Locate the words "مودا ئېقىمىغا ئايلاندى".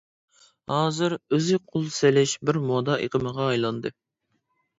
2.71-3.95